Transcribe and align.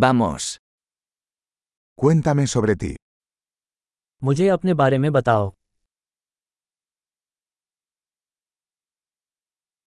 Vamos. 0.00 0.57
Cuéntame 1.99 2.47
sobre 2.47 2.75
ti. 2.75 2.95
मुझे 4.21 4.47
अपने 4.49 4.73
बारे 4.81 4.97
में 4.97 5.11
बताओ 5.11 5.51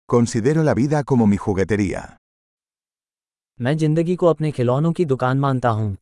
Considero 0.10 0.64
la 0.64 0.74
vida 0.74 1.04
como 1.04 1.26
mi 1.28 1.38
juguetería. 1.38 2.02
मैं 3.62 3.76
जिंदगी 3.78 4.16
को 4.16 4.28
अपने 4.28 4.52
खिलौनों 4.52 4.92
की 4.94 5.06
दुकान 5.06 5.40
मानता 5.40 5.70
हूँ 5.80 5.96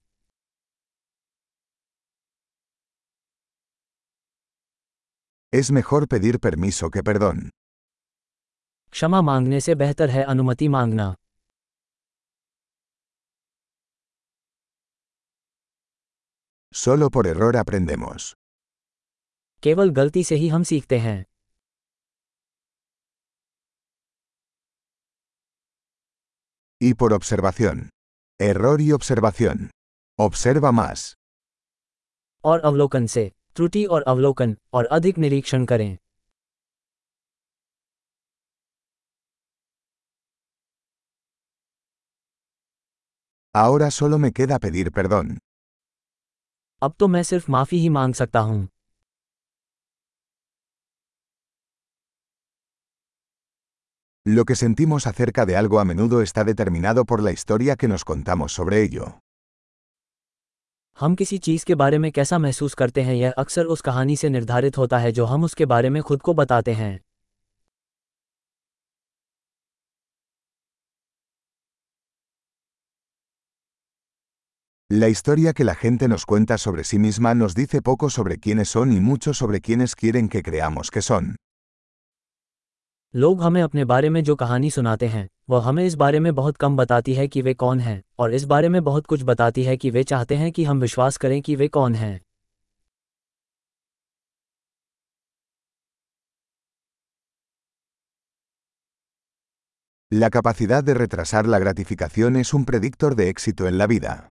Es 5.54 5.72
mejor 5.72 6.08
pedir 6.08 6.40
permiso 6.40 6.90
que 6.90 7.04
perdón. 7.10 7.50
क्षमा 8.92 9.22
मांगने 9.22 9.60
से 9.62 9.76
बेहतर 9.76 10.10
है 10.10 10.24
अनुमति 10.34 10.68
मांगना 10.68 11.14
Solo 16.75 17.09
por 17.11 17.27
error 17.27 17.55
aprendemos. 17.57 18.35
केवल 19.63 19.91
गलती 19.91 20.23
से 20.25 20.35
ही 20.37 20.49
हम 20.49 20.63
सीखते 20.71 20.99
हैं 20.99 21.25
Y 26.81 26.95
por 26.95 27.13
observación. 27.13 27.91
Error 28.41 28.81
y 28.81 28.93
observación. 28.93 29.71
Observa 30.19 30.73
más. 30.73 31.15
और 32.45 32.61
अवलोकन 32.65 33.07
से 33.15 33.31
त्रुटि 33.57 33.85
और 33.95 34.03
अवलोकन 34.09 34.57
और 34.75 34.87
अधिक 34.97 35.19
निरीक्षण 35.19 35.65
करें 35.67 35.97
Ahora 43.55 43.91
solo 43.91 44.19
me 44.19 44.33
queda 44.33 44.59
pedir 44.59 44.93
perdón. 44.93 45.39
अब 46.84 46.94
तो 47.00 47.08
मैं 47.08 47.22
सिर्फ़ 47.24 47.52
माफ़ी 47.52 47.78
ही 47.80 47.90
मांग 47.90 48.14
सकता 48.14 48.40
हूँ 48.40 48.68
Lo 54.26 54.44
que 54.46 54.56
sentimos 54.56 55.06
acerca 55.08 55.46
de 55.46 55.56
algo 55.60 55.80
a 55.80 55.86
menudo 55.86 56.22
está 56.22 56.44
determinado 56.44 57.06
por 57.06 57.24
la 57.24 57.32
historia 57.32 57.76
que 57.76 57.88
nos 57.88 58.04
contamos 58.10 58.54
sobre 58.54 58.82
ello. 58.84 59.06
हम 60.98 61.16
किसी 61.16 61.38
चीज़ 61.38 61.66
के 61.66 61.76
बारे 61.76 61.98
में 61.98 62.12
कैसा 62.12 62.38
महसूस 62.40 62.74
करते 62.74 63.02
हैं 63.02 63.14
यह 63.14 63.32
अक्सर 63.38 63.66
उस 63.76 63.82
कहानी 63.82 64.16
से 64.16 64.30
निर्धारित 64.30 64.78
होता 64.78 64.98
है 64.98 65.12
जो 65.12 65.26
हम 65.26 65.44
उसके 65.44 65.66
बारे 65.66 65.90
में 65.90 66.02
खुद 66.04 66.22
को 66.22 66.34
बताते 66.34 66.74
हैं 66.74 67.00
La 74.93 75.09
historia 75.09 75.53
que 75.53 75.65
la 75.65 75.75
gente 75.75 76.07
nos 76.07 76.25
cuenta 76.27 76.59
sobre 76.59 76.85
sí 76.85 77.01
misma 77.01 77.35
nos 77.35 77.57
dice 77.57 77.83
poco 77.83 78.09
sobre 78.09 78.39
quiénes 78.39 78.69
son 78.69 78.93
y 78.93 79.01
mucho 79.01 79.35
sobre 79.35 79.61
quiénes 79.61 79.97
quieren 79.97 80.29
que 80.29 80.45
creamos 80.45 80.91
que 80.91 81.03
son. 81.03 81.35
लोग 83.15 83.43
हमें 83.43 83.61
अपने 83.63 83.85
बारे 83.85 84.09
में 84.09 84.23
जो 84.25 84.37
कहानी 84.37 84.71
सुनाते 84.71 85.07
हैं 85.07 85.27
वह 85.51 85.65
हमें 85.65 85.85
इस 85.87 85.95
बारे 85.95 86.21
में 86.21 86.35
बहुत 86.35 86.57
कम 86.57 86.77
बताती 86.77 87.15
है 87.15 87.27
कि 87.29 87.43
वे 87.43 87.55
कौन 87.55 87.81
हैं 87.81 88.03
और 88.19 88.35
इस 88.35 88.45
बारे 88.45 88.69
में 88.69 88.83
बहुत 88.85 89.07
कुछ 89.07 89.23
बताती 89.23 89.65
है 89.65 89.77
कि 89.77 89.91
वे 89.91 90.05
चाहते 90.05 90.37
हैं 90.37 90.53
कि 90.53 90.65
हम 90.65 90.81
विश्वास 90.81 91.17
करें 91.17 91.43
कि 91.43 91.57
वे 91.57 91.69
कौन 91.69 91.95
हैं 91.95 92.21
La 100.13 100.31
capacidad 100.31 100.85
de 100.85 100.95
retrasar 100.95 101.45
la 101.49 101.59
gratificación 101.59 102.37
es 102.37 102.55
un 102.55 102.65
predictor 102.65 103.15
de 103.17 103.29
éxito 103.29 103.67
en 103.67 103.79
la 103.79 103.87
vida. 103.87 104.29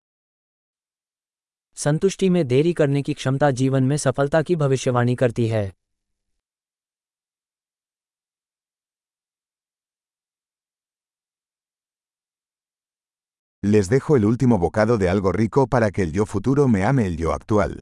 संतुष्टि 1.79 2.29
में 2.29 2.47
देरी 2.47 2.71
करने 2.73 3.01
की 3.01 3.13
क्षमता 3.13 3.49
जीवन 3.59 3.83
में 3.83 3.95
सफलता 3.97 4.41
की 4.41 4.55
भविष्यवाणी 4.55 5.15
करती 5.15 5.47
है 5.47 5.71
Les 13.63 13.89
dejo 13.89 14.17
el 14.17 14.25
último 14.25 14.57
bocado 14.57 14.97
de 14.97 15.09
algo 15.09 15.31
rico 15.31 15.65
para 15.67 15.89
que 15.91 16.03
el 16.03 16.11
yo 16.13 16.25
futuro 16.25 16.67
me 16.67 16.83
ame 16.91 17.05
el 17.07 17.17
yo 17.17 17.33
actual. 17.37 17.79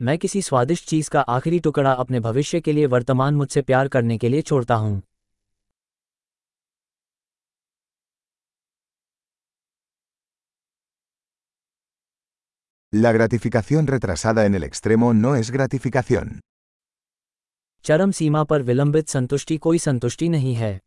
मैं 0.00 0.16
किसी 0.18 0.42
स्वादिष्ट 0.42 0.88
चीज़ 0.88 1.10
का 1.10 1.20
आखिरी 1.30 1.58
टुकड़ा 1.60 1.92
अपने 1.92 2.20
भविष्य 2.20 2.60
के 2.60 2.72
लिए 2.72 2.86
वर्तमान 2.94 3.34
मुझसे 3.34 3.62
प्यार 3.62 3.88
करने 3.88 4.18
के 4.18 4.28
लिए 4.28 4.42
छोड़ता 4.42 4.74
हूँ 4.74 5.02
La 12.93 13.11
gratificación 13.11 13.85
retrasada 13.85 14.45
en 14.45 14.55
el 14.55 14.63
extremo 14.63 15.13
no 15.13 15.35
es 15.35 15.51
gratificación. 15.51 16.39
चरम 17.83 18.11
सीमा 18.11 18.43
पर 18.43 18.61
विलंबित 18.61 19.09
संतुष्टि 19.09 19.57
कोई 19.57 19.79
संतुष्टि 19.79 20.29
नहीं 20.29 20.53
है 20.55 20.79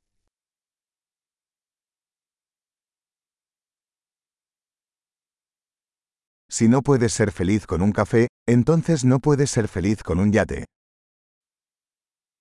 Si 6.51 6.69
no 6.69 6.81
puedes 6.83 7.13
ser 7.13 7.31
feliz 7.31 7.67
con 7.67 7.83
un 7.83 7.93
café, 7.93 8.27
entonces 8.49 9.05
no 9.05 9.19
puedes 9.21 9.51
ser 9.51 9.69
feliz 9.69 10.03
con 10.03 10.19
un 10.19 10.33
yate. 10.33 10.65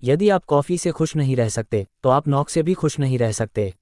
यदि 0.04 0.30
आप 0.30 0.46
कॉफी 0.46 0.78
से 0.78 0.92
खुश 0.92 1.16
नहीं 1.16 1.36
रह 1.36 1.50
सकते 1.50 1.88
तो 2.04 2.10
आप 2.10 2.28
नौक 2.28 2.50
से 2.50 2.64
भी 2.64 2.74
खुश 2.74 3.00
नहीं 3.00 3.18
रह 3.18 3.32
सकते 3.32 3.74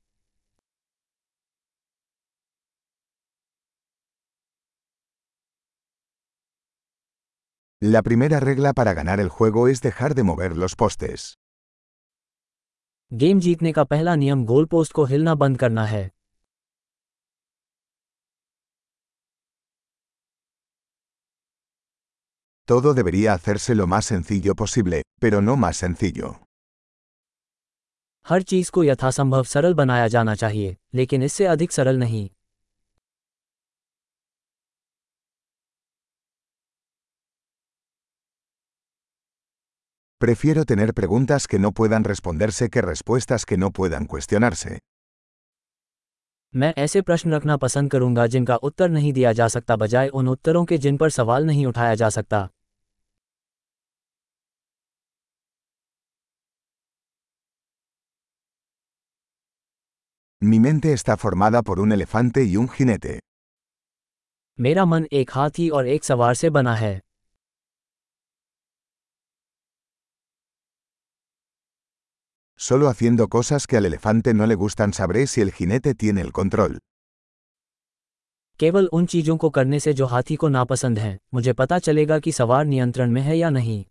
La 7.81 8.01
primera 8.01 8.39
regla 8.39 8.73
para 8.73 8.93
ganar 8.95 9.19
el 9.19 9.29
juego 9.29 9.67
es 9.67 9.81
dejar 9.81 10.15
de 10.15 10.23
mover 10.23 10.57
los 10.57 10.75
postes. 10.75 11.33
Game 13.11 13.39
जीतने 13.39 13.71
का 13.71 13.83
पहला 13.83 14.15
नियम 14.15 14.43
गोल 14.45 14.65
पोस्ट 14.65 14.93
को 14.93 15.03
हिलना 15.05 15.35
बंद 15.35 15.57
करना 15.59 15.85
है 15.85 16.09
Todo 22.67 22.93
debería 22.93 23.33
hacerse 23.33 23.75
lo 23.75 23.87
más 23.87 24.05
sencillo 24.05 24.55
posible, 24.55 25.01
pero 25.21 25.41
no 25.41 25.55
más 25.55 25.77
sencillo. 25.83 26.33
हर 28.25 28.41
चीज 28.43 28.69
को 28.69 28.83
यथासंभव 28.83 29.43
सरल 29.43 29.73
बनाया 29.73 30.07
जाना 30.07 30.35
चाहिए 30.35 30.75
लेकिन 30.95 31.23
इससे 31.23 31.45
अधिक 31.45 31.71
सरल 31.71 31.97
नहीं 31.99 32.29
Prefiero 40.22 40.64
tener 40.64 40.94
preguntas 40.94 41.48
que 41.48 41.58
no 41.58 41.72
puedan 41.72 42.04
responderse 42.04 42.70
que 42.70 42.80
respuestas 42.80 43.44
que 43.44 43.56
no 43.56 43.70
puedan 43.72 44.04
cuestionarse. 44.06 44.78
मैं 46.54 46.72
ऐसे 46.78 47.00
प्रश्न 47.00 47.32
रखना 47.32 47.56
पसंद 47.56 47.90
करूँगा 47.90 48.26
जिनका 48.26 48.56
उत्तर 48.68 48.88
नहीं 48.90 49.12
दिया 49.12 49.32
जा 49.32 49.48
सकता 49.48 49.76
बजाय 49.76 50.08
उन 50.08 50.28
उत्तरों 50.28 50.64
के 50.64 50.78
जिन 50.78 50.96
पर 50.96 51.10
सवाल 51.10 51.46
नहीं 51.46 51.66
उठाया 51.66 51.94
जा 51.94 52.08
सकता 52.08 52.48
Mi 60.42 60.58
mente 60.60 60.92
está 60.92 61.16
formada 61.16 61.62
por 61.62 61.80
un 61.80 61.92
elefante 61.92 62.44
y 62.44 62.56
un 62.56 62.68
jinete. 62.78 63.20
मेरा 64.58 64.84
मन 64.84 65.06
एक 65.12 65.30
हाथी 65.34 65.68
और 65.68 65.86
एक 65.88 66.04
सवार 66.04 66.34
से 66.34 66.50
बना 66.50 66.74
है 66.74 67.00
Solo 72.61 72.87
haciendo 72.89 73.27
cosas 73.27 73.67
que 73.67 73.77
al 73.77 73.85
elefante 73.85 74.33
no 74.33 74.45
le 74.45 74.55
gustan 74.55 74.91
sabré 74.91 75.27
si 75.27 75.41
el 75.41 75.51
jinete 75.51 75.93
tiene 75.95 76.21
el 76.21 76.31
control. 76.31 76.79
केवल 78.59 78.87
उन 78.93 79.05
चीजों 79.05 79.35
को 79.37 79.49
करने 79.49 79.79
से 79.79 79.93
जो 79.93 80.05
हाथी 80.05 80.35
को 80.35 80.47
नापसंद 80.47 80.99
हैं 80.99 81.17
मुझे 81.33 81.53
पता 81.53 81.77
चलेगा 81.79 82.17
कि 82.19 82.31
सवार 82.31 82.65
नियंत्रण 82.65 83.11
में 83.11 83.21
है 83.21 83.37
या 83.37 83.49
नहीं 83.49 83.83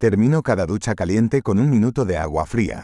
Termino 0.00 0.42
cada 0.42 0.66
ducha 0.66 0.94
caliente 0.94 1.40
con 1.42 1.60
un 1.60 1.70
minuto 1.70 2.04
de 2.04 2.16
agua 2.16 2.44
fría. 2.54 2.78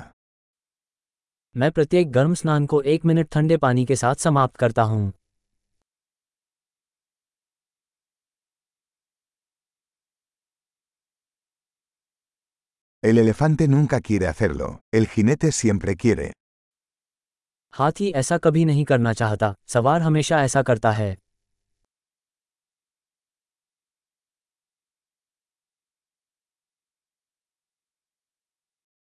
मैं 1.54 1.70
प्रत्येक 1.72 2.10
गर्म 2.12 2.34
स्नान 2.34 2.66
को 2.66 2.80
एक 2.92 3.04
मिनट 3.04 3.28
ठंडे 3.32 3.56
पानी 3.56 3.84
के 3.86 3.96
साथ 3.96 4.14
समाप्त 4.24 4.56
करता 4.56 4.82
हूँ 4.82 5.12
El 13.02 13.18
elefante 13.18 13.68
nunca 13.68 14.00
quiere 14.00 14.26
hacerlo, 14.26 14.80
el 14.92 15.06
jinete 15.06 15.52
siempre 15.52 15.94
quiere. 15.96 16.32
हाथी 17.74 18.10
ऐसा 18.16 18.38
कभी 18.38 18.64
नहीं 18.64 18.84
करना 18.84 19.12
चाहता 19.12 19.54
सवार 19.66 20.02
हमेशा 20.02 20.42
ऐसा 20.44 20.62
करता 20.62 20.90
है 20.92 21.16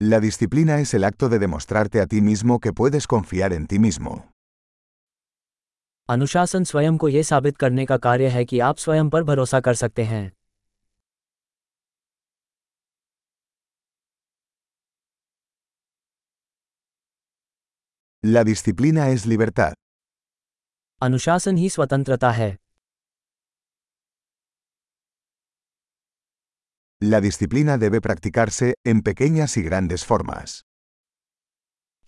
La 0.00 0.18
disciplina 0.20 0.80
es 0.80 0.94
el 0.94 1.04
acto 1.04 1.28
de 1.28 1.38
demostrarte 1.38 2.00
a 2.00 2.06
ti 2.06 2.20
mismo 2.20 2.58
que 2.58 2.72
puedes 2.72 3.06
confiar 3.06 3.52
en 3.52 3.66
ti 3.66 3.78
mismo. 3.78 4.18
अनुशासन 6.08 6.64
स्वयं 6.64 6.96
को 6.96 7.08
यह 7.08 7.22
साबित 7.22 7.56
करने 7.56 7.84
का 7.86 7.96
कार्य 7.96 8.28
है 8.28 8.44
कि 8.44 8.60
आप 8.68 8.76
स्वयं 8.76 9.10
पर 9.10 9.22
भरोसा 9.22 9.60
कर 9.60 9.74
सकते 9.74 10.04
हैं 10.04 10.30
La 18.24 18.42
disciplina 18.44 19.08
es 19.14 19.26
libertad. 19.26 19.74
अनुशासन 21.02 21.56
ही 21.56 21.68
स्वतंत्रता 21.70 22.30
है 22.38 22.56
La 27.02 27.20
disciplina 27.26 27.76
debe 27.84 28.00
practicarse 28.06 28.74
en 28.92 29.00
pequeñas 29.02 29.56
y 29.56 29.62
grandes 29.68 30.04
formas. 30.10 30.60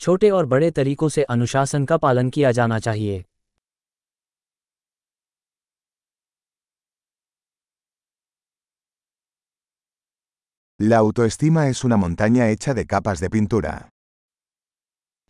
छोटे 0.01 0.31
और 0.31 0.47
बड़े 0.47 0.71
तरीकों 0.71 1.09
से 1.17 1.23
अनुशासन 1.35 1.85
का 1.87 1.97
पालन 2.05 2.31
किया 2.31 2.51
जाना 2.59 2.79
चाहिए 2.87 3.25
La 10.81 10.97
autoestima 10.99 11.69
es 11.69 11.85
una 11.85 11.97
montaña 11.97 12.49
hecha 12.51 12.75
de 12.75 12.87
capas 12.87 13.21
de 13.21 13.31
pintura. 13.31 13.89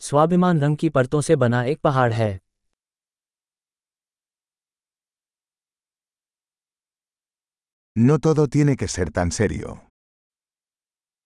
स्वाभिमान 0.02 0.60
रंग 0.62 0.78
की 0.78 0.90
परतों 0.90 1.22
से 1.22 1.36
बना 1.36 1.64
एक 1.64 1.80
पहाड़ 1.84 2.12
है 2.14 2.30
No 7.96 8.16
todo 8.20 8.44
tiene 8.48 8.76
que 8.78 8.88
ser 8.88 9.06
tan 9.14 9.32
serio. 9.38 9.76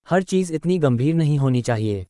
हर 0.08 0.24
चीज़ 0.24 0.54
इतनी 0.54 0.78
गंभीर 0.80 1.16
नहीं 1.16 1.38
होनी 1.40 1.62
चाहिए 1.62 2.06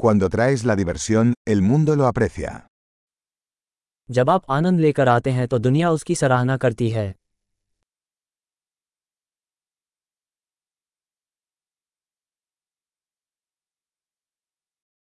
Cuando 0.00 0.28
traes 0.30 0.64
la 0.64 0.76
diversión, 0.76 1.34
el 1.46 1.62
mundo 1.62 1.96
lo 1.96 2.06
aprecia. 2.06 2.52
जब 4.08 4.30
आप 4.30 4.44
आनंद 4.50 4.80
लेकर 4.80 5.08
आते 5.08 5.30
हैं 5.30 5.46
तो 5.48 5.58
दुनिया 5.58 5.90
उसकी 5.90 6.14
सराहना 6.14 6.56
करती 6.56 6.88
है 6.90 7.14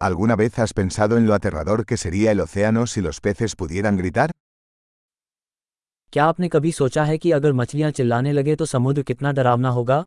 ¿Alguna 0.05 0.37
vez 0.37 0.59
has 0.59 0.73
pensado 0.73 1.19
en 1.19 1.27
lo 1.27 1.35
aterrador 1.35 1.85
que 1.85 1.97
sería 1.97 2.33
el 2.33 2.41
océano 2.41 2.87
si 2.87 3.01
los 3.01 3.21
peces 3.21 3.55
pudieran 3.55 3.99
gritar? 3.99 4.31
क्या 6.13 6.25
आपने 6.25 6.49
कभी 6.49 6.73
सोचा 6.73 7.05
है 7.05 7.19
कि 7.19 7.31
अगर 7.33 7.53
मछलियां 7.53 7.91
चिल्लाने 7.93 8.33
लगे 8.33 8.57
तो 8.57 8.67
समुद्र 8.67 9.03
कितना 9.03 9.33
डरावना 9.33 9.69
होगा 9.69 10.05